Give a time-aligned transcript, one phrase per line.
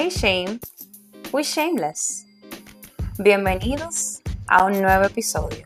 [0.00, 0.60] Hey Shame,
[1.32, 2.24] we shameless.
[3.18, 5.64] Bienvenidos a un nuevo episodio.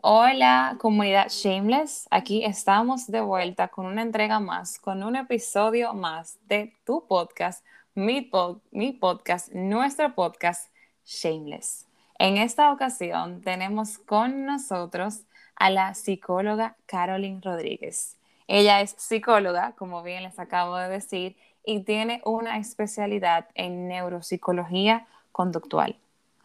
[0.00, 6.38] Hola comunidad Shameless, aquí estamos de vuelta con una entrega más, con un episodio más
[6.48, 7.62] de tu podcast,
[7.94, 8.30] mi,
[8.70, 10.70] mi podcast, nuestro podcast
[11.04, 11.86] Shameless.
[12.18, 15.24] En esta ocasión tenemos con nosotros
[15.56, 18.16] a la psicóloga Caroline Rodríguez.
[18.46, 25.06] Ella es psicóloga, como bien les acabo de decir, y tiene una especialidad en neuropsicología
[25.32, 25.96] conductual.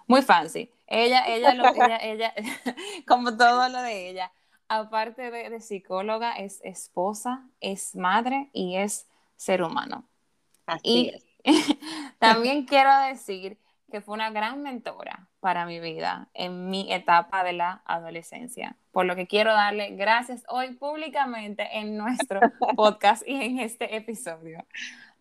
[0.07, 0.71] Muy fancy.
[0.87, 2.33] Ella, ella, lo, ella, ella,
[3.07, 4.31] como todo lo de ella,
[4.67, 10.05] aparte de, psicóloga, es esposa, es madre y es ser humano.
[10.65, 11.25] Así y es.
[12.19, 13.57] también quiero decir
[13.89, 19.05] que fue una gran mentora para mi vida en mi etapa de la adolescencia, por
[19.05, 22.39] lo que quiero darle gracias hoy públicamente en nuestro
[22.75, 24.65] podcast y en este episodio.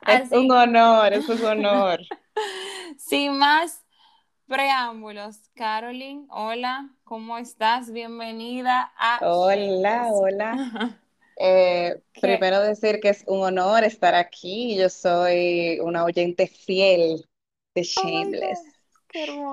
[0.07, 2.01] Es un honor, es un honor.
[2.97, 3.83] Sin más
[4.47, 7.93] preámbulos, Caroline, hola, ¿cómo estás?
[7.93, 9.19] Bienvenida a...
[9.23, 10.99] Hola, hola.
[11.41, 14.77] Eh, primero decir que es un honor estar aquí.
[14.77, 17.29] Yo soy una oyente fiel
[17.79, 18.61] de Shameless.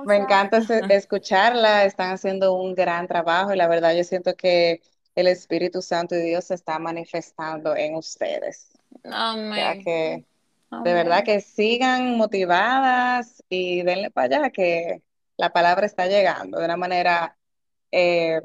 [0.05, 0.57] Me encanta
[0.89, 4.81] escucharla, están haciendo un gran trabajo y la verdad yo siento que
[5.15, 8.71] el Espíritu Santo y Dios se está manifestando en ustedes.
[9.03, 9.83] Amén.
[9.83, 10.25] que
[10.83, 15.01] de verdad que sigan motivadas y denle para allá que
[15.37, 17.37] la palabra está llegando de una manera,
[17.91, 18.41] eh,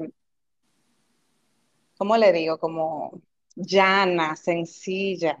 [1.97, 2.57] ¿cómo le digo?
[2.57, 3.21] Como
[3.55, 5.37] llana, sencilla,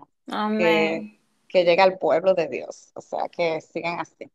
[0.57, 1.20] que,
[1.51, 2.91] que llega al pueblo de Dios.
[2.95, 4.31] O sea, que sigan así.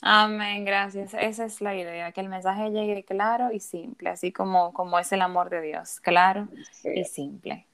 [0.00, 1.14] Amén, gracias.
[1.14, 5.12] Esa es la idea, que el mensaje llegue claro y simple, así como, como es
[5.12, 6.48] el amor de Dios, claro
[6.82, 7.66] y simple.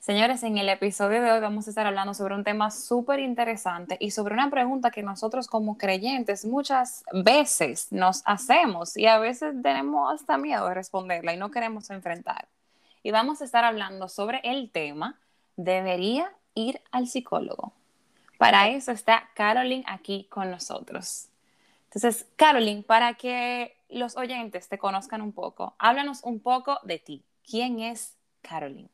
[0.00, 3.96] Señores, en el episodio de hoy vamos a estar hablando sobre un tema súper interesante
[4.00, 9.54] y sobre una pregunta que nosotros como creyentes muchas veces nos hacemos y a veces
[9.62, 12.48] tenemos hasta miedo de responderla y no queremos enfrentar.
[13.04, 15.20] Y vamos a estar hablando sobre el tema,
[15.54, 17.72] ¿debería ir al psicólogo?
[18.42, 21.28] Para eso está Caroline aquí con nosotros.
[21.84, 27.24] Entonces, Caroline, para que los oyentes te conozcan un poco, háblanos un poco de ti.
[27.48, 28.90] ¿Quién es Caroline?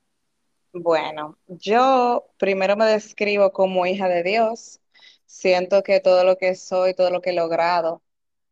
[0.74, 4.80] Bueno, yo primero me describo como hija de Dios.
[5.24, 8.02] Siento que todo lo que soy, todo lo que he logrado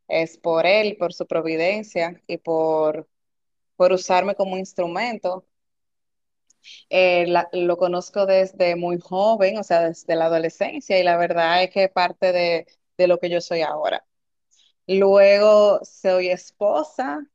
[0.09, 3.07] es por Él, por su providencia y por,
[3.77, 5.45] por usarme como instrumento.
[6.91, 11.71] Eh, lo conozco desde muy joven, o sea, desde la adolescencia, y la verdad es
[11.71, 12.67] que parte de,
[12.97, 14.05] de lo que yo soy ahora.
[14.87, 17.27] Luego soy esposa,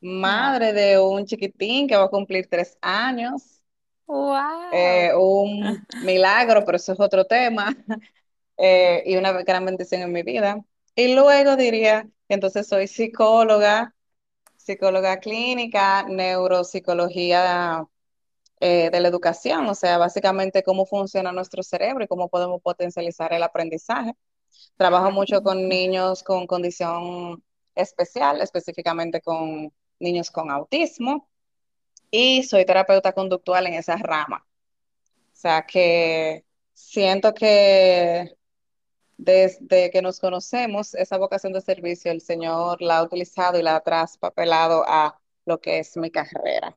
[0.00, 3.62] madre de un chiquitín que va a cumplir tres años.
[4.06, 4.70] Wow.
[4.72, 7.74] Eh, un milagro, pero eso es otro tema.
[8.58, 10.64] Eh, y una gran bendición en mi vida.
[10.94, 13.94] Y luego diría, entonces soy psicóloga,
[14.56, 17.86] psicóloga clínica, neuropsicología
[18.60, 23.32] eh, de la educación, o sea, básicamente cómo funciona nuestro cerebro y cómo podemos potencializar
[23.32, 24.14] el aprendizaje.
[24.76, 27.42] Trabajo mucho con niños con condición
[27.74, 31.28] especial, específicamente con niños con autismo,
[32.10, 34.46] y soy terapeuta conductual en esa rama.
[35.32, 38.36] O sea que siento que
[39.18, 43.76] desde que nos conocemos, esa vocación de servicio, el Señor la ha utilizado y la
[43.76, 46.76] ha traspapelado a lo que es mi carrera.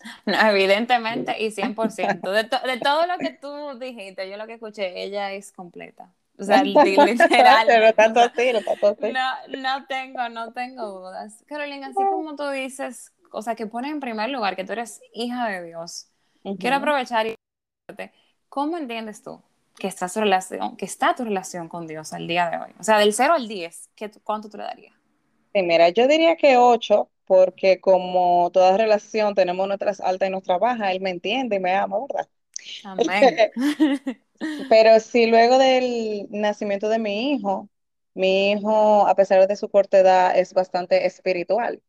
[0.26, 2.20] No, evidentemente y 100%.
[2.30, 6.12] De, de todo lo que tú dijiste, yo lo que escuché, ella es completa.
[6.38, 7.66] O sea, literal.
[9.12, 11.44] no, no tengo, no tengo dudas.
[11.46, 15.00] Carolina, así como tú dices, o sea, que pones en primer lugar que tú eres
[15.12, 16.08] hija de Dios,
[16.58, 17.34] quiero aprovechar y
[18.48, 19.42] ¿cómo entiendes tú
[19.78, 22.70] que está, su relación, que está tu relación con Dios al día de hoy?
[22.78, 24.94] O sea, del 0 al 10, ¿qué, ¿cuánto tú le darías?
[25.52, 30.58] Sí, mira, yo diría que 8, porque como toda relación tenemos nuestras altas y nuestras
[30.58, 32.28] bajas, él me entiende y me ama, ¿verdad?
[32.82, 33.52] Amén.
[34.68, 37.68] Pero sí, luego del nacimiento de mi hijo,
[38.14, 41.80] mi hijo, a pesar de su corta edad, es bastante espiritual.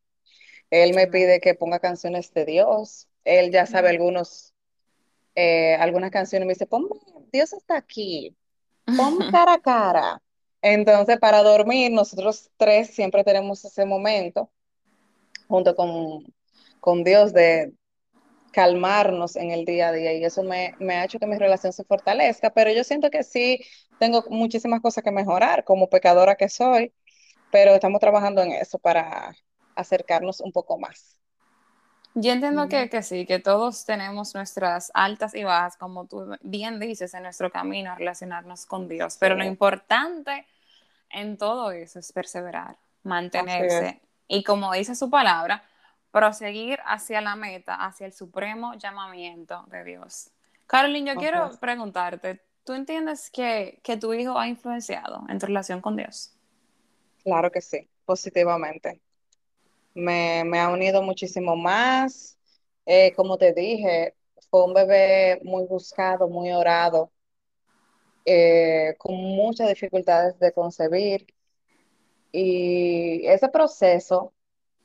[0.69, 3.07] Él me pide que ponga canciones de Dios.
[3.25, 4.53] Él ya sabe algunos,
[5.33, 6.45] eh, algunas canciones.
[6.45, 6.89] Me dice, ponme,
[7.33, 8.37] Dios está aquí.
[8.95, 10.21] Ponme cara a cara.
[10.61, 14.51] Entonces, para dormir, nosotros tres siempre tenemos ese momento
[15.51, 16.23] junto con,
[16.79, 17.73] con Dios de,
[18.51, 20.13] calmarnos en el día a día.
[20.13, 23.61] Y eso me, ha hecho que mi relación se fortalezca, pero yo siento que sí
[23.97, 26.93] tengo muchísimas cosas que mejorar como pecadora que soy,
[27.51, 29.33] pero estamos trabajando en eso para
[29.75, 31.17] acercarnos un poco más.
[32.13, 36.77] Yo entiendo que, que sí, que todos tenemos nuestras altas y bajas, como tú bien
[36.77, 40.45] dices, en nuestro camino a relacionarnos con Dios, Sí, pero lo importante
[41.09, 44.01] en todo eso es perseverar, mantenerse
[44.31, 45.61] y como dice su palabra,
[46.09, 50.31] proseguir hacia la meta, hacia el supremo llamamiento de Dios.
[50.67, 55.81] Carolyn, yo quiero preguntarte, ¿tú entiendes que, que tu hijo ha influenciado en tu relación
[55.81, 56.33] con Dios?
[57.25, 59.01] Claro que sí, positivamente.
[59.93, 62.37] Me, me ha unido muchísimo más.
[62.85, 64.15] Eh, como te dije,
[64.49, 67.11] fue un bebé muy buscado, muy orado,
[68.23, 71.27] eh, con muchas dificultades de concebir.
[72.31, 74.33] Y ese proceso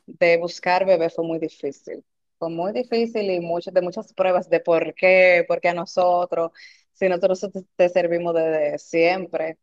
[0.06, 2.04] de buscar bebé fue muy difícil.
[2.38, 6.52] Fue muy difícil y muchas de muchas pruebas de por qué, por qué a nosotros,
[6.92, 9.58] si nosotros te, te servimos desde siempre,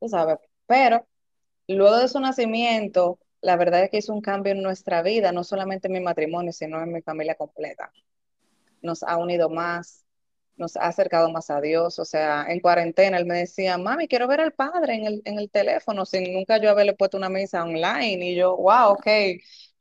[0.00, 0.38] tú sabes.
[0.66, 1.06] Pero
[1.68, 5.44] luego de su nacimiento, la verdad es que hizo un cambio en nuestra vida, no
[5.44, 7.92] solamente en mi matrimonio, sino en mi familia completa.
[8.82, 10.03] Nos ha unido más,
[10.56, 11.98] nos ha acercado más a Dios.
[11.98, 15.38] O sea, en cuarentena él me decía, mami, quiero ver al padre en el, en
[15.38, 18.30] el teléfono, sin nunca yo haberle puesto una misa online.
[18.30, 19.06] Y yo, wow, ok,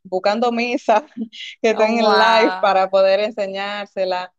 [0.04, 1.06] buscando misa
[1.62, 2.60] que está Oh, en el live wow.
[2.60, 4.34] para poder enseñársela.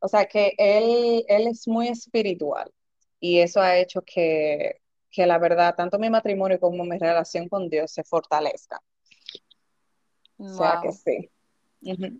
[0.00, 2.72] O sea, que él, él es muy espiritual
[3.20, 7.68] y eso ha hecho que, que la verdad, tanto mi matrimonio como mi relación con
[7.70, 8.80] Dios se fortalezca.
[8.80, 11.02] O sea que Wow.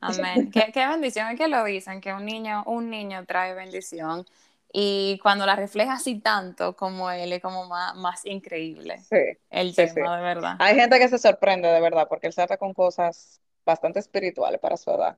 [0.01, 0.51] Amén.
[0.53, 4.25] Qué, qué bendición es que lo dicen, que un niño, un niño trae bendición
[4.73, 9.17] y cuando la refleja así tanto como él es como más, más increíble Sí,
[9.51, 9.95] el sí, sí.
[9.95, 10.57] tema, de verdad.
[10.61, 14.61] Hay gente que se sorprende de verdad porque él se trata con cosas bastante espirituales
[14.61, 15.17] para su edad.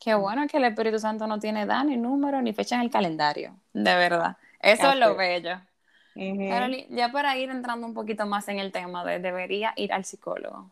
[0.00, 2.90] Qué bueno que el Espíritu Santo no tiene edad, ni número, ni fecha en el
[2.90, 4.36] calendario, de verdad.
[4.60, 5.60] Eso es lo bello.
[6.48, 10.04] Carolina, ya para ir entrando un poquito más en el tema de debería ir al
[10.04, 10.70] psicólogo.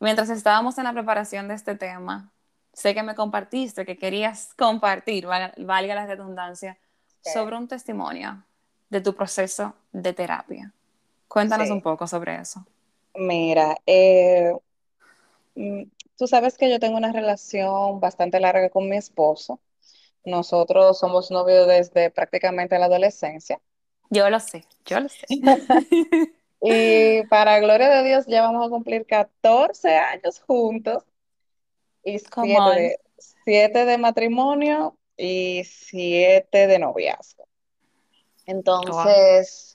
[0.00, 2.32] Mientras estábamos en la preparación de este tema,
[2.72, 6.78] sé que me compartiste que querías compartir, valga, valga la redundancia,
[7.22, 8.42] Sí, sobre un testimonio
[8.88, 10.72] de tu proceso de terapia.
[11.28, 11.82] Cuéntanos un sí.
[11.82, 12.64] poco sobre eso.
[13.14, 14.52] Mira, eh,
[15.54, 15.82] mm,
[16.16, 19.60] tú sabes que yo tengo una relación bastante larga con mi esposo.
[20.24, 23.60] Nosotros somos novios desde prácticamente la adolescencia.
[24.10, 25.26] Yo lo sé, yo lo sé.
[26.62, 31.04] Y para gloria de Dios, ya vamos a cumplir 14 años juntos
[32.04, 32.76] y Come 7 on.
[32.76, 37.44] de, siete de matrimonio y 7 de noviazgo.
[38.46, 38.56] Wow.
[38.56, 39.74] Entonces,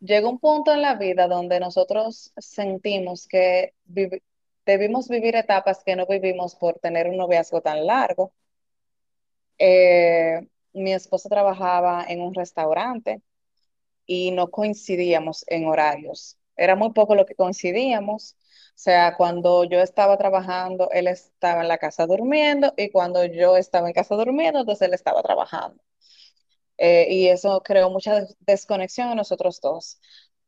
[0.00, 4.22] llega un punto en la vida donde nosotros sentimos que vivi-
[4.66, 8.32] debimos vivir etapas que no vivimos por tener un noviazgo tan largo.
[9.58, 13.20] Eh, mi esposo trabajaba en un restaurante
[14.06, 16.38] y no coincidíamos en horarios.
[16.56, 18.36] Era muy poco lo que coincidíamos.
[18.76, 23.56] O sea, cuando yo estaba trabajando, él estaba en la casa durmiendo y cuando yo
[23.56, 25.82] estaba en casa durmiendo, entonces él estaba trabajando.
[26.78, 30.00] Eh, y eso creó mucha des- desconexión en nosotros dos.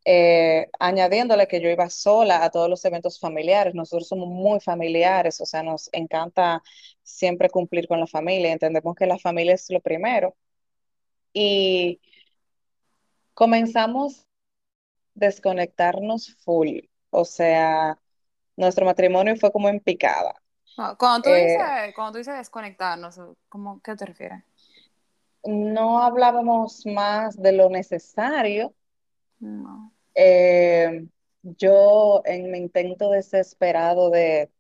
[0.05, 3.75] Eh, añadiéndole que yo iba sola a todos los eventos familiares.
[3.75, 6.63] Nosotros somos muy familiares, o sea, nos encanta
[7.03, 8.53] siempre cumplir con la familia.
[8.53, 10.37] Entendemos que la familia es lo primero.
[11.33, 12.01] Y
[13.37, 14.25] comenzamos a
[15.15, 16.81] desconectarnos full.
[17.11, 17.99] O sea,
[18.57, 20.35] nuestro matrimonio fue como en picada.
[20.99, 24.43] Cuando tú dices, Eh, cuando tú dices desconectarnos, ¿cómo, qué te refieres?
[25.45, 28.75] no hablábamos más de lo necesario
[29.41, 29.93] No.
[30.15, 31.07] Eh,
[31.43, 34.51] yo en mi intento desesperado de,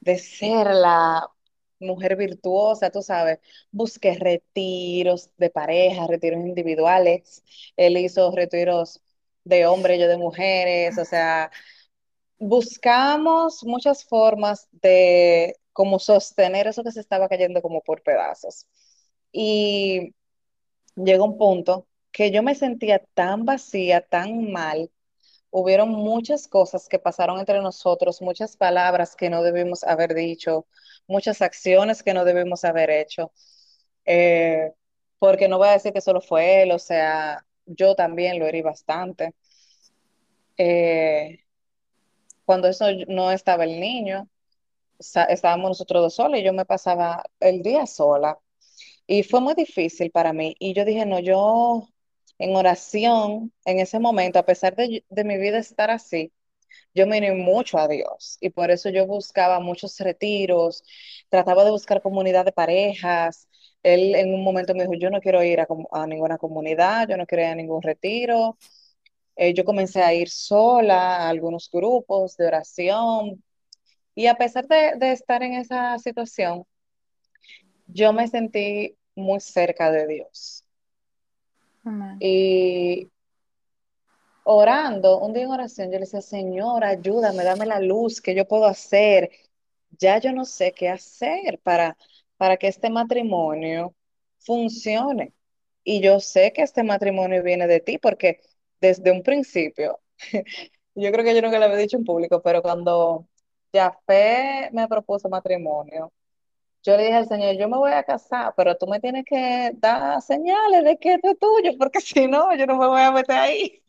[0.00, 1.30] de ser la
[1.80, 3.38] mujer virtuosa, tú sabes,
[3.72, 7.44] busqué retiros de pareja, retiros individuales.
[7.76, 9.02] Él hizo retiros
[9.44, 11.50] de hombres, yo de mujeres, o sea,
[12.38, 18.66] buscamos muchas formas de como sostener eso que se estaba cayendo como por pedazos.
[19.32, 20.14] Y
[20.96, 24.90] llegó un punto que yo me sentía tan vacía, tan mal
[25.50, 30.66] Hubieron muchas cosas que pasaron entre nosotros, muchas palabras que no debimos haber dicho,
[31.08, 33.32] muchas acciones que no debimos haber hecho,
[34.04, 34.72] eh,
[35.18, 38.62] porque no voy a decir que solo fue él, o sea, yo también lo herí
[38.62, 39.34] bastante.
[40.56, 41.40] Eh,
[42.44, 44.28] cuando eso no estaba el niño,
[44.98, 48.38] estábamos nosotros dos solos y yo me pasaba el día sola
[49.06, 51.88] y fue muy difícil para mí y yo dije, no, yo
[52.40, 56.32] en oración, en ese momento, a pesar de, de mi vida estar así,
[56.94, 60.84] yo uní mucho a Dios y por eso yo buscaba muchos retiros,
[61.28, 63.48] trataba de buscar comunidad de parejas.
[63.82, 67.16] Él en un momento me dijo, yo no quiero ir a, a ninguna comunidad, yo
[67.16, 68.58] no quiero ir a ningún retiro.
[69.36, 73.42] Eh, yo comencé a ir sola a algunos grupos de oración
[74.14, 76.64] Y a pesar de, de estar en esa situación,
[77.86, 80.64] yo me sentí muy cerca de Dios.
[82.20, 83.10] Y
[84.44, 88.46] orando, un día en oración, yo le decía, Señor, ayúdame, dame la luz que yo
[88.46, 89.30] puedo hacer.
[89.98, 91.96] Ya yo no sé qué hacer para,
[92.36, 93.94] para que este matrimonio
[94.38, 95.34] funcione.
[95.84, 98.40] Y yo sé que este matrimonio viene de ti, porque
[98.80, 100.00] desde un principio,
[100.94, 103.28] yo creo que yo nunca lo había dicho en público, pero cuando
[103.72, 106.12] Jafé me propuso matrimonio,
[106.82, 109.72] yo le dije al Señor, yo me voy a casar, pero tú me tienes que
[109.76, 113.12] dar señales de que esto es tuyo, porque si no, yo no me voy a
[113.12, 113.82] meter ahí.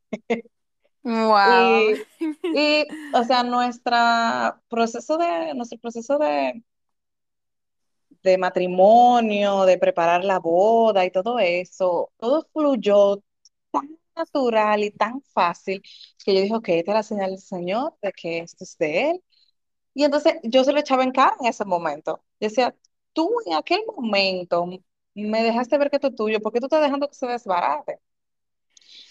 [1.04, 1.96] Wow.
[2.20, 6.64] Y, y, o sea, nuestra proceso de, nuestro proceso de,
[8.24, 13.22] de matrimonio, de preparar la boda y todo eso, todo fluyó
[13.72, 15.82] tan natural y tan fácil
[16.24, 19.12] que yo dije, ok, esta es la señal del Señor de que esto es de
[19.12, 19.24] Él.
[19.94, 22.24] Y entonces yo se lo echaba en cara en ese momento.
[22.42, 22.76] Decía,
[23.14, 24.68] tú en aquel momento
[25.16, 28.00] me dejaste ver que esto es tuyo, ¿por qué tú estás dejando que se desbarate?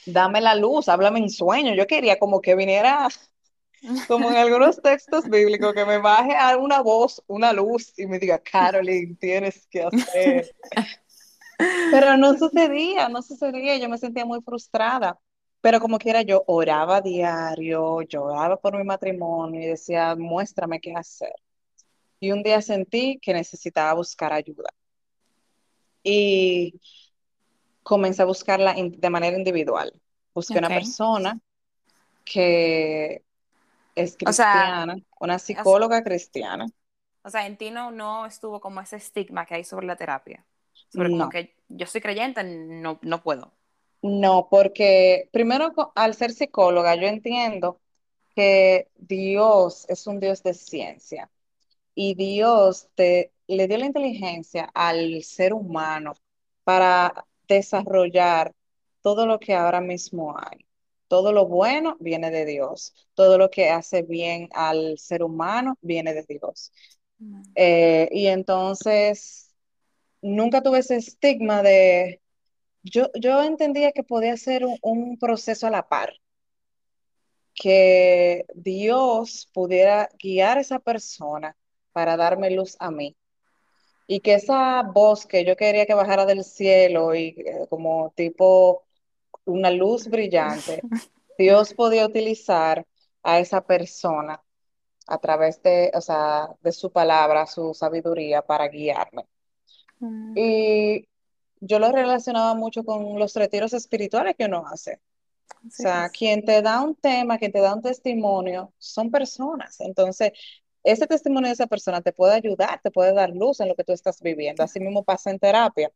[0.07, 1.75] Dame la luz, háblame en sueño.
[1.75, 3.09] Yo quería como que viniera
[4.09, 8.19] como en algunos textos bíblicos, que me baje a una voz, una luz y me
[8.19, 10.51] diga, Caroline, tienes que hacer.
[11.89, 15.19] Pero no sucedía, no sucedía, yo me sentía muy frustrada.
[15.61, 21.35] Pero como quiera, yo oraba diario, lloraba por mi matrimonio y decía, muéstrame qué hacer.
[22.21, 24.71] Y un día sentí que necesitaba buscar ayuda.
[26.03, 26.81] Y
[27.83, 29.93] comencé a buscarla de manera individual.
[30.35, 30.71] Busqué una Ok.
[30.73, 31.41] persona
[32.25, 33.25] que
[33.95, 36.67] es O sea, cristiana, una o sea, psicóloga cristiana.
[37.25, 40.47] o sea, en ti no, no estuvo como ese estigma que hay sobre la terapia.
[40.89, 43.53] Sobre como No, que yo soy creyente, no, no puedo.
[44.03, 47.81] no, porque primero al ser psicóloga yo entiendo
[48.35, 51.31] que Dios es un Dios de ciencia
[51.95, 56.15] y Dios te, le dio la inteligencia al ser humano
[56.65, 58.55] para desarrollar
[59.03, 60.67] todo lo que ahora mismo hay.
[61.09, 66.15] Todo lo bueno viene de Dios, todo lo que hace bien al ser humano viene
[66.15, 66.73] de Dios.
[67.55, 69.53] Eh, y entonces
[70.23, 72.23] nunca tuve ese estigma de,
[72.83, 76.15] yo, yo entendía que podía ser un, un proceso a la par,
[77.55, 81.57] que Dios pudiera guiar a esa persona
[81.93, 83.17] para darme luz a mí.
[84.07, 88.85] Y que esa voz que yo quería que bajara del cielo y eh, como tipo
[89.45, 90.87] una luz brillante,
[91.39, 92.87] Dios podía utilizar
[93.23, 94.43] a esa persona
[95.07, 99.27] a través de, o sea, de su palabra, su sabiduría para guiarme.
[100.01, 101.09] Mm, Y
[101.61, 105.01] yo lo relacionaba mucho con los retiros espirituales que uno hace.
[105.67, 106.11] O sea, es.
[106.11, 109.81] quien te da un tema, quien te da un testimonio, son personas.
[109.81, 110.33] Entonces,
[110.83, 113.85] ese testimonio de esa persona te puede ayudar, te puede dar luz en lo que
[113.85, 114.63] tú estás viviendo.
[114.63, 115.91] Así mismo pasa en terapia.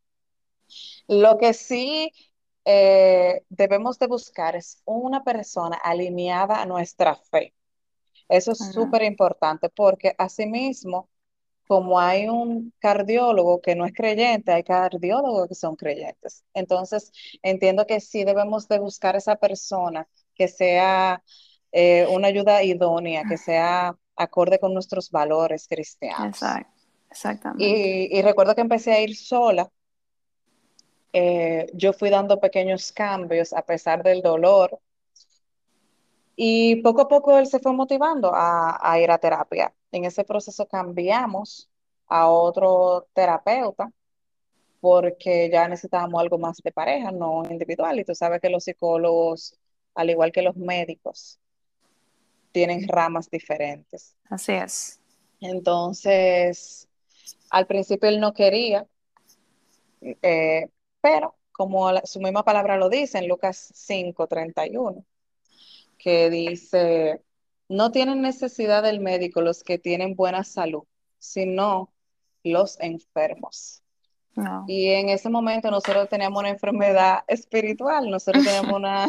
[1.09, 2.13] Lo que sí
[2.65, 7.55] eh, debemos de buscar es una persona alineada a nuestra fe.
[8.29, 11.09] Eso es súper importante porque asimismo
[11.67, 16.45] como hay un cardiólogo que no es creyente, hay cardiólogos que son creyentes.
[16.53, 17.11] Entonces,
[17.43, 21.23] entiendo que sí debemos de buscar esa persona que sea
[21.73, 26.59] eh, una ayuda idónea, que sea acorde con nuestros valores cristianos.
[27.11, 27.65] Exactamente.
[27.65, 29.71] Y, y recuerdo que empecé a ir sola.
[31.13, 34.81] eh, yo fui dando pequeños cambios a pesar del dolor
[36.37, 39.75] y poco a poco él se fue motivando a, a ir a terapia.
[39.93, 41.71] En ese proceso cambiamos
[42.09, 43.91] a otro terapeuta
[44.81, 47.99] porque ya necesitábamos algo más de pareja, no individual.
[48.01, 49.59] Y tú sabes que los psicólogos,
[49.95, 51.41] al igual que los médicos,
[52.55, 54.15] tienen ramas diferentes.
[54.31, 55.01] Así es.
[55.41, 56.89] Entonces,
[57.51, 58.87] al principio él no quería,
[60.01, 60.69] eh,
[61.01, 65.05] pero como la- su misma palabra lo dice en Lucas cinco treinta y uno
[65.99, 67.23] que dice,
[67.69, 70.85] no tienen necesidad del médico los que tienen buena salud,
[71.19, 71.93] sino
[72.45, 73.83] los enfermos.
[74.37, 74.65] No.
[74.69, 79.09] Y en ese momento nosotros teníamos una enfermedad espiritual, nosotros teníamos una,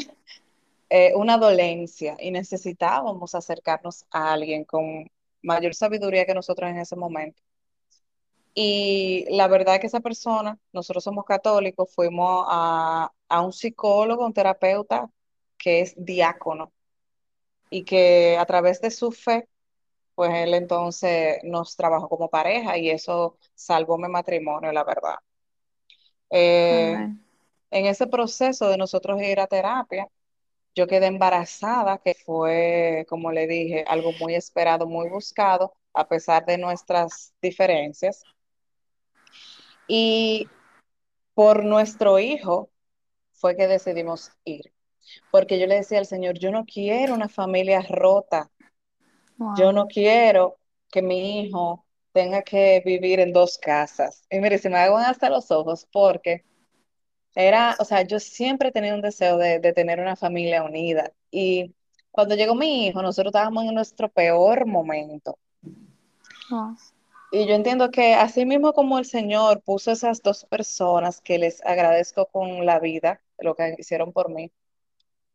[0.89, 5.09] eh, una dolencia y necesitábamos acercarnos a alguien con
[5.41, 7.41] mayor sabiduría que nosotros en ese momento.
[8.53, 14.25] Y la verdad es que esa persona, nosotros somos católicos, fuimos a, a un psicólogo,
[14.25, 15.09] un terapeuta
[15.57, 16.71] que es diácono
[17.69, 19.49] y que a través de su fe,
[20.15, 25.15] pues él entonces nos trabajó como pareja y eso salvó mi matrimonio, la verdad.
[26.29, 26.93] Eh,
[27.71, 30.07] en ese proceso de nosotros ir a terapia,
[30.75, 36.45] yo quedé embarazada, que fue, como le dije, algo muy esperado, muy buscado, a pesar
[36.45, 38.23] de nuestras diferencias.
[39.87, 40.49] Y
[41.33, 42.69] por nuestro hijo
[43.31, 44.73] fue que decidimos ir,
[45.31, 48.51] porque yo le decía al Señor, yo no quiero una familia rota,
[49.57, 50.57] yo no quiero
[50.91, 54.25] que mi hijo tenga que vivir en dos casas.
[54.29, 56.43] Y mire, se me hagan hasta los ojos porque
[57.35, 61.11] era, o sea, yo siempre he tenido un deseo de, de tener una familia unida.
[61.31, 61.75] Y
[62.11, 65.37] cuando llegó mi hijo, nosotros estábamos en nuestro peor momento.
[66.49, 66.77] Wow.
[67.31, 71.63] Y yo entiendo que así mismo como el Señor puso esas dos personas que les
[71.65, 74.51] agradezco con la vida, lo que hicieron por mí,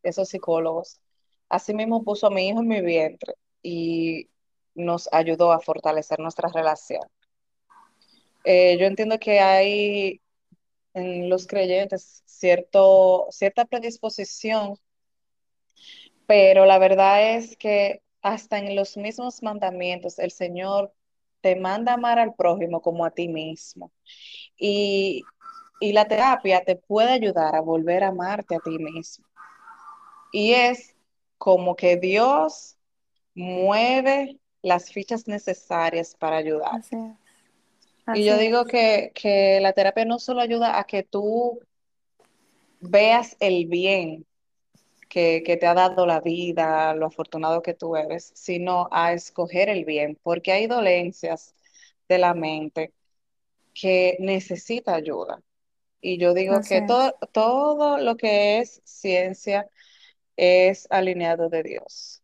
[0.01, 0.99] esos psicólogos,
[1.49, 4.29] así mismo puso a mi hijo en mi vientre y
[4.73, 7.03] nos ayudó a fortalecer nuestra relación.
[8.43, 10.20] Eh, yo entiendo que hay
[10.93, 14.75] en los creyentes cierto, cierta predisposición,
[16.27, 20.93] pero la verdad es que hasta en los mismos mandamientos el Señor
[21.41, 23.91] te manda amar al prójimo como a ti mismo.
[24.57, 25.23] Y,
[25.79, 29.25] y la terapia te puede ayudar a volver a amarte a ti mismo.
[30.31, 30.95] Y es
[31.37, 32.77] como que Dios
[33.33, 36.75] mueve las fichas necesarias para ayudar.
[36.75, 36.95] Así.
[38.13, 41.59] Y yo digo que, que la terapia no solo ayuda a que tú
[42.79, 44.25] veas el bien
[45.09, 49.69] que, que te ha dado la vida, lo afortunado que tú eres, sino a escoger
[49.69, 51.53] el bien, porque hay dolencias
[52.07, 52.93] de la mente
[53.73, 55.41] que necesita ayuda.
[56.01, 56.85] Y yo digo Así que
[57.31, 59.69] todo lo que es ciencia
[60.35, 62.23] es alineado de Dios.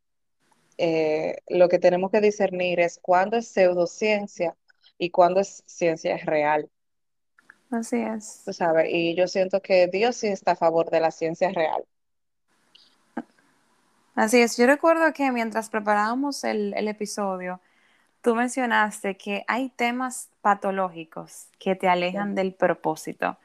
[0.77, 4.55] Eh, lo que tenemos que discernir es cuándo es pseudociencia
[4.97, 6.69] y cuándo es ciencia real,
[7.71, 8.43] Así es.
[8.45, 8.87] tú sabes.
[8.91, 11.85] Y yo siento que Dios sí está a favor de la ciencia real.
[14.15, 14.57] Así es.
[14.57, 17.61] Yo recuerdo que mientras preparábamos el, el episodio,
[18.21, 23.37] tú mencionaste que hay temas patológicos que te alejan del propósito.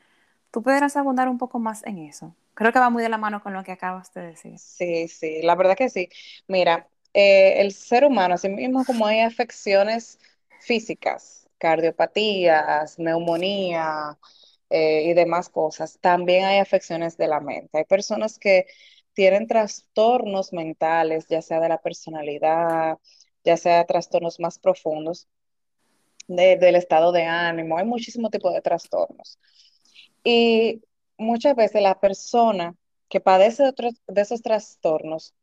[0.52, 2.34] ¿Tú podrás abundar un poco más en eso?
[2.54, 4.60] Creo que va muy de la mano con lo que acabas de decir.
[4.60, 6.08] Sí, sí, la verdad que sí.
[6.46, 10.18] Mira, eh, el ser humano, así mismo como hay afecciones
[10.58, 14.18] físicas, cardiopatías, neumonía
[14.70, 17.78] eh, y demás cosas, también hay afecciones de la mente.
[17.78, 18.66] Hay personas que
[19.14, 22.98] tienen trastornos mentales, ya sea de la personalidad,
[23.44, 25.28] ya sea trastornos más profundos
[26.28, 27.78] de- del estado de ánimo.
[27.78, 29.38] Hay muchísimo tipo de trastornos.
[30.24, 30.82] Y
[31.18, 32.76] muchas veces la persona
[33.08, 33.64] que padece
[34.08, 35.34] de esos trastornos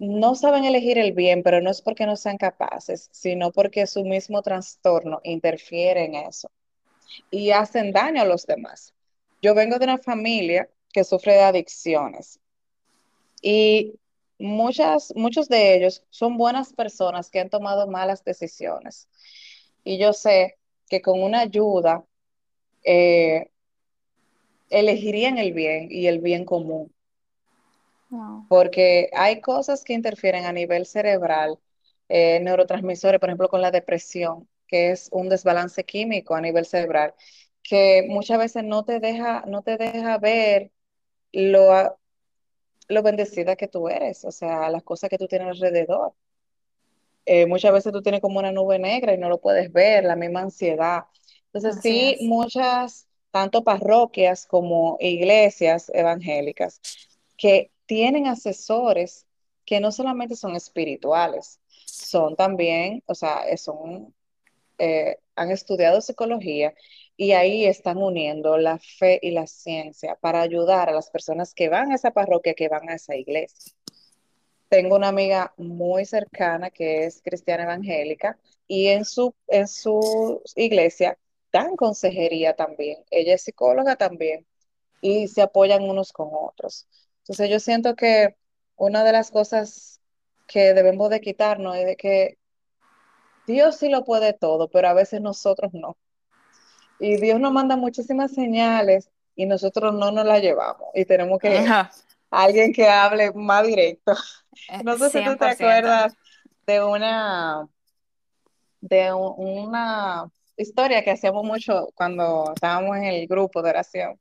[0.00, 4.02] no saben elegir el bien, pero no es porque no sean capaces, sino porque su
[4.02, 6.50] mismo trastorno interfiere en eso
[7.30, 8.94] y hacen daño a los demás.
[9.42, 12.40] Yo vengo de una familia que sufre de adicciones
[13.42, 13.94] y
[14.38, 19.06] muchas, muchos de ellos son buenas personas que han tomado malas decisiones.
[19.84, 20.56] Y yo sé
[20.88, 22.06] que con una ayuda
[22.84, 23.50] eh,
[24.70, 26.90] elegirían el bien y el bien común.
[28.48, 31.58] Porque hay cosas que interfieren a nivel cerebral,
[32.08, 37.14] eh, neurotransmisores, por ejemplo, con la depresión, que es un desbalance químico a nivel cerebral,
[37.62, 40.72] que muchas veces no te deja, no te deja ver
[41.32, 41.96] lo, a-
[42.88, 46.14] lo bendecida que tú eres, o sea, las cosas que tú tienes alrededor.
[47.26, 50.16] Eh, muchas veces tú tienes como una nube negra y no lo puedes ver, la
[50.16, 51.04] misma ansiedad.
[51.46, 52.20] Entonces, Así sí, es.
[52.20, 56.80] muchas, tanto parroquias como iglesias evangélicas,
[57.36, 59.26] que tienen asesores
[59.66, 64.14] que no solamente son espirituales, son también, o sea, son,
[64.78, 66.72] eh, han estudiado psicología
[67.16, 71.68] y ahí están uniendo la fe y la ciencia para ayudar a las personas que
[71.68, 73.72] van a esa parroquia, que van a esa iglesia.
[74.68, 81.18] Tengo una amiga muy cercana que es cristiana evangélica y en su, en su iglesia
[81.52, 83.02] dan consejería también.
[83.10, 84.46] Ella es psicóloga también
[85.00, 86.86] y se apoyan unos con otros.
[87.30, 88.34] Entonces yo siento que
[88.74, 90.00] una de las cosas
[90.48, 92.38] que debemos de quitarnos es de que
[93.46, 95.96] Dios sí lo puede todo, pero a veces nosotros no.
[96.98, 101.56] Y Dios nos manda muchísimas señales y nosotros no nos las llevamos y tenemos que
[101.56, 101.92] Ajá.
[102.32, 104.12] alguien que hable más directo.
[104.66, 105.52] Eh, No sé si tú te 100%.
[105.54, 106.16] acuerdas
[106.66, 107.68] de una,
[108.80, 109.34] de un-
[109.68, 114.20] una historia que hacíamos mucho cuando estábamos en el grupo de oración,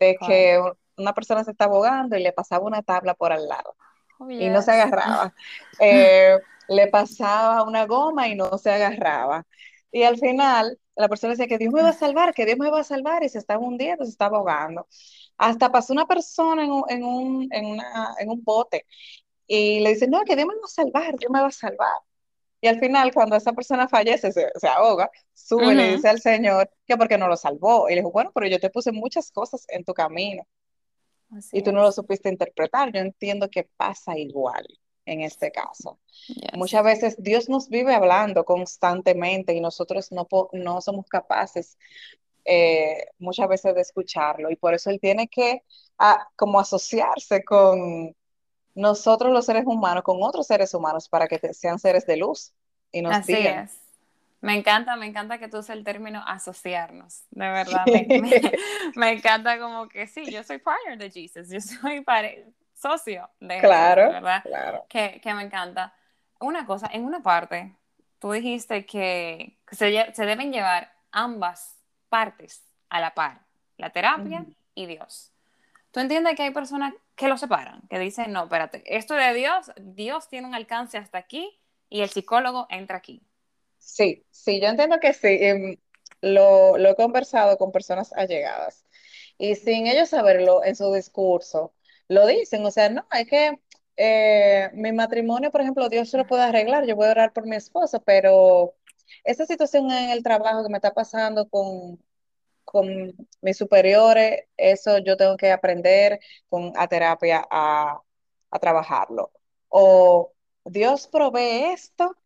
[0.00, 0.58] de que
[0.96, 3.76] una persona se está ahogando y le pasaba una tabla por al lado
[4.18, 4.72] Oh, y no se yes.
[4.72, 5.34] agarraba.
[5.78, 9.46] Eh, le pasaba una goma y no se agarraba.
[9.90, 12.70] Y al final, la persona decía que Dios me va a salvar, que Dios me
[12.70, 14.86] va a salvar, y se estaba hundiendo, se estaba ahogando.
[15.38, 18.86] Hasta pasó una persona en un, en un, en una, en un bote
[19.46, 21.90] y le dice, no, que Dios me va a salvar, Dios me va a salvar.
[22.60, 26.08] Y al final, cuando esa persona fallece, se, se ahoga, sube y le Ujú, dice
[26.08, 27.88] al Señor que porque no lo salvó.
[27.88, 30.44] Y le dijo, bueno, pero yo te puse muchas cosas en tu camino
[31.36, 32.92] Así y tú no lo supiste interpretar.
[32.92, 34.66] Yo entiendo que pasa igual
[35.04, 35.98] en este caso.
[36.54, 41.78] Muchas veces Dios nos vive hablando constantemente y nosotros no, po- no somos capaces
[42.44, 45.62] eh, muchas veces de escucharlo y por eso Él tiene que
[45.98, 48.14] ah, como asociarse con
[48.74, 52.52] nosotros los seres humanos, con otros seres humanos para que te- sean seres de luz
[52.92, 53.58] y nos Así guíen.
[53.64, 53.81] es.
[54.42, 57.22] Me encanta, me encanta que tú uses el término asociarnos.
[57.30, 58.30] De verdad, me, me,
[58.96, 62.04] me encanta como que sí, yo soy partner de Jesus, yo soy
[62.74, 64.84] socio de Claro, verdad, claro.
[64.88, 65.94] que, que me encanta.
[66.40, 67.76] Una cosa, en una parte,
[68.18, 71.78] tú dijiste que se, deben llevar ambas
[72.08, 73.42] partes a la par,
[73.76, 75.30] la terapia y Dios.
[75.92, 77.82] ¿Tú entiendes que hay personas que lo separan?
[77.88, 82.10] Que dicen, no, espérate, esto de Dios, Dios tiene un alcance hasta aquí y el
[82.10, 83.22] psicólogo entra aquí.
[83.82, 85.28] Sí, sí, yo entiendo que sí.
[85.40, 85.76] em,
[86.20, 88.84] lo, lo he conversado con personas allegadas
[89.38, 91.74] y sin ellos saberlo en su discurso,
[92.08, 92.64] lo dicen.
[92.64, 93.60] O sea, no, es que
[93.96, 96.86] eh, mi matrimonio, por ejemplo, Dios se lo puede arreglar.
[96.86, 98.74] Yo voy a orar por mi esposo, pero
[99.24, 102.00] esa situación en el trabajo que me está pasando con,
[102.64, 108.00] con mis superiores, eso yo tengo que aprender con a terapia a,
[108.50, 109.32] a trabajarlo.
[109.68, 110.32] O
[110.64, 112.16] Dios provee esto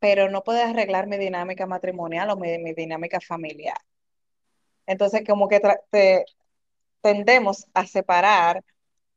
[0.00, 3.78] pero no puede arreglar mi dinámica matrimonial o mi, mi dinámica familiar.
[4.86, 6.24] Entonces, como que te-
[7.02, 8.64] tendemos a separar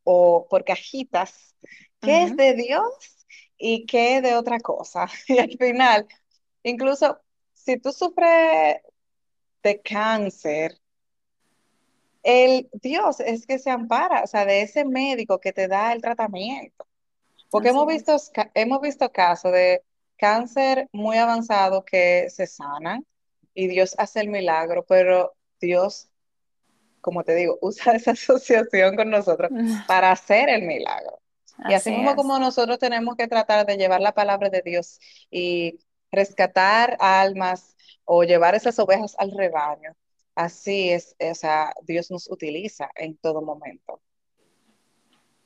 [0.03, 1.55] o por cajitas
[2.01, 5.07] qué es de Dios y qué es de otra cosa.
[5.27, 6.07] Y al final,
[6.63, 7.21] incluso
[7.53, 8.77] si tú sufres
[9.63, 10.79] de cáncer,
[12.23, 16.01] el Dios es que se ampara, o sea, de ese médico que te da el
[16.01, 16.87] tratamiento.
[17.51, 18.17] Porque Así hemos visto,
[18.55, 19.83] hemos visto casos de
[20.21, 23.05] cáncer muy avanzado que se sanan
[23.55, 26.09] y Dios hace el milagro, pero Dios,
[27.01, 29.51] como te digo, usa esa asociación con nosotros
[29.85, 31.19] para hacer el milagro.
[31.65, 32.15] Y así Así mismo es.
[32.15, 35.79] como nosotros tenemos que tratar de llevar la palabra de Dios y
[36.11, 39.91] rescatar almas o llevar esas ovejas al rebaño,
[40.35, 44.01] así es, o sea, Dios nos utiliza en todo momento.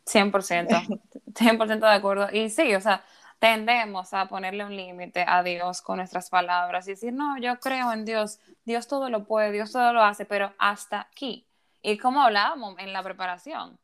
[0.05, 0.75] cien por ciento,
[1.35, 2.27] cien por ciento de acuerdo.
[2.31, 3.03] Y sí, o sea,
[3.45, 7.91] tendemos a ponerle un límite a Dios con nuestras palabras y decir, no, yo creo
[7.93, 11.47] en Dios, Dios todo lo puede, Dios todo lo hace, pero hasta aquí.
[11.83, 13.77] Y como hablábamos en la preparación,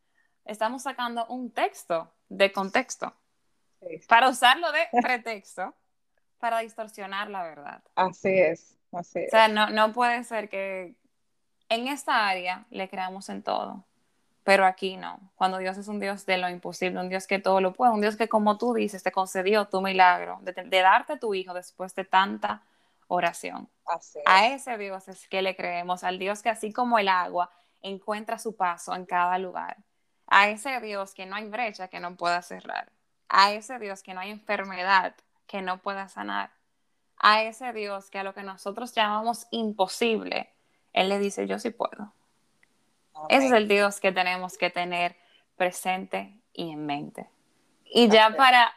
[0.46, 3.14] estamos sacando un texto de contexto
[3.80, 4.00] Sí.
[4.08, 5.76] para usarlo de pretexto
[6.40, 7.84] para distorsionar la verdad.
[7.96, 10.96] Así es, así O sea, es, no, no puede ser que
[11.70, 13.86] en esta área le creamos en todo,
[14.44, 15.20] pero aquí no.
[15.36, 18.02] Cuando Dios es un Dios de lo imposible, un Dios que todo lo puede, un
[18.02, 21.96] Dios que como tú dices, te concedió tu milagro de, de darte tu hijo después
[21.96, 22.64] de tanta
[23.08, 23.70] oración.
[23.86, 24.50] así A es.
[24.50, 27.52] ese Dios es que le creemos, al Dios que así como el agua
[27.82, 29.78] encuentra su paso en cada lugar.
[30.28, 32.92] A ese Dios que no hay brecha que no pueda cerrar.
[33.30, 35.16] A ese Dios que no hay enfermedad
[35.48, 36.52] que no pueda sanar.
[37.18, 40.54] A ese Dios que a lo que nosotros llamamos imposible,
[40.94, 42.14] Él le dice, yo sí puedo.
[43.30, 45.16] Ese es el Dios que tenemos que tener
[45.56, 47.30] presente y en mente.
[47.86, 48.74] Y ya para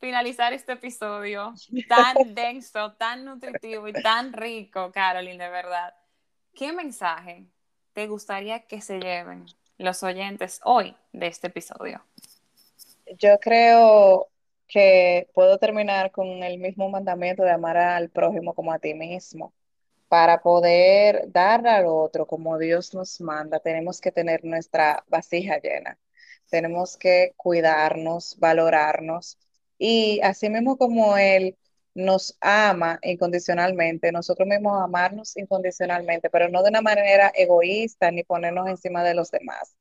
[0.00, 1.54] finalizar este episodio
[1.88, 5.94] tan denso, tan nutritivo y tan rico, Caroline, de verdad,
[6.54, 7.46] ¿qué mensaje
[7.92, 9.46] te gustaría que se lleven
[9.78, 12.02] los oyentes hoy de este episodio?
[13.18, 14.28] Yo creo
[14.66, 19.52] que puedo terminar con el mismo mandamiento de amar al prójimo como a ti mismo.
[20.10, 25.98] Para poder dar al otro como Dios nos manda, tenemos que tener nuestra vasija llena.
[26.50, 29.38] Tenemos que cuidarnos, valorarnos
[29.78, 31.56] y así mismo como Él
[31.94, 38.68] nos ama incondicionalmente, nosotros mismos amarnos incondicionalmente, pero no de una manera egoísta ni ponernos
[38.68, 39.76] encima de los demás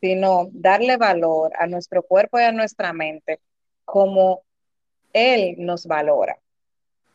[0.00, 3.40] sino darle valor a nuestro cuerpo y a nuestra mente
[3.86, 4.44] como
[5.14, 6.39] Él nos valora.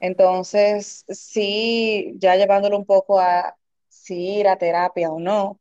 [0.06, 3.58] Entonces, sí, ya llevándolo un poco a
[3.90, 5.60] si ir a terapia o no,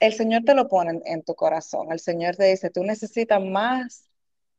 [0.00, 1.92] el Señor te lo pone en, tu corazón.
[1.92, 4.10] El Señor te dice, tú necesitas más,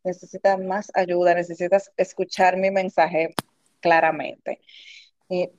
[0.06, 3.36] necesitas más ayuda, necesitas escuchar mi mensaje
[3.82, 4.62] claramente.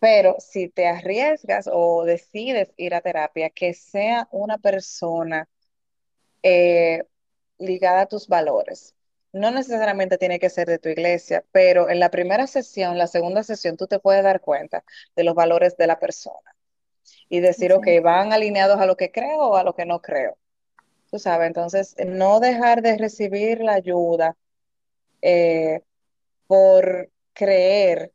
[0.01, 5.46] Pero si te arriesgas o decides ir a terapia, que sea una persona
[6.42, 7.05] eh,
[7.59, 8.95] ligada a tus valores.
[9.37, 13.42] No necesariamente tiene que ser de tu iglesia, pero en la primera sesión, la segunda
[13.42, 16.57] sesión, tú te puedes dar cuenta de los valores de la persona
[17.29, 20.37] y decir, ok, van alineados a lo que creo o a lo que no creo.
[21.11, 24.37] Tú sabes, entonces, no dejar de recibir la ayuda
[25.22, 25.83] eh,
[26.46, 28.12] por creer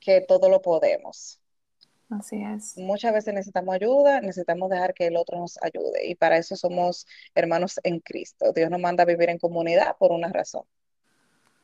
[0.00, 1.40] que todo lo podemos.
[2.10, 2.78] Así es.
[2.78, 7.06] Muchas veces necesitamos ayuda, necesitamos dejar que el otro nos ayude y para eso somos
[7.34, 8.52] hermanos en Cristo.
[8.54, 10.64] Dios nos manda a vivir en comunidad por una razón.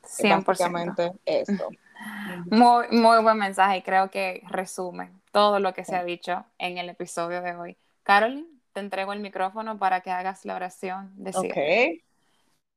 [0.03, 0.45] 100%.
[0.45, 1.69] Básicamente esto.
[2.51, 6.77] Muy, muy buen mensaje y creo que resume todo lo que se ha dicho en
[6.77, 7.77] el episodio de hoy.
[8.03, 12.03] Carolyn, te entrego el micrófono para que hagas la oración de Ok.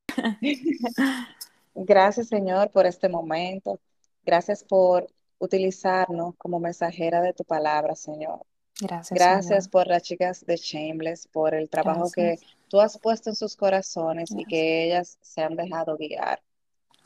[1.75, 3.81] Gracias, Señor, por este momento.
[4.25, 8.45] Gracias por utilizarnos como mensajera de tu palabra, Señor.
[8.81, 9.19] Gracias.
[9.19, 13.57] Gracias por las chicas de Shameless, por el trabajo que tú has puesto en sus
[13.57, 16.43] corazones y que ellas se han dejado guiar.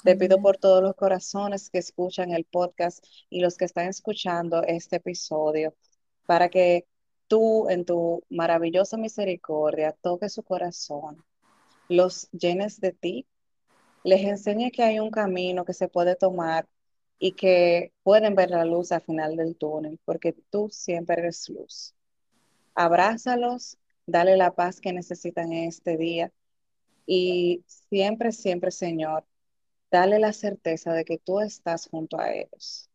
[0.04, 4.62] Te pido por todos los corazones que escuchan el podcast y los que están escuchando
[4.64, 5.74] este episodio,
[6.26, 6.86] para que
[7.28, 11.24] tú en tu maravillosa misericordia toques su corazón,
[11.88, 13.26] los llenes de ti,
[14.02, 16.66] les enseñe que hay un camino que se puede tomar
[17.24, 21.94] y que pueden ver la luz al final del túnel, porque tú siempre eres luz.
[22.74, 26.32] Abrázalos, dale la paz que necesitan en este día
[27.06, 29.24] y siempre, siempre, Señor,
[29.88, 32.90] dale la certeza de que tú estás junto a ellos.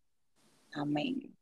[0.74, 1.34] Amén.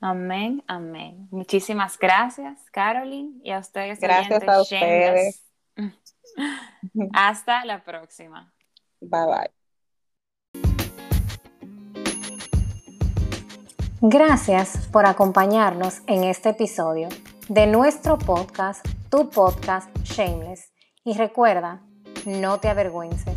[0.00, 1.28] Amén, amén.
[1.30, 4.00] Muchísimas gracias, Caroline, y a ustedes.
[4.00, 5.44] Gracias a ustedes.
[7.12, 8.50] Hasta la próxima.
[9.02, 9.63] Bye bye.
[14.06, 17.08] Gracias por acompañarnos en este episodio
[17.48, 20.74] de nuestro podcast, tu podcast Shameless.
[21.06, 21.80] Y recuerda,
[22.26, 23.33] no te avergüences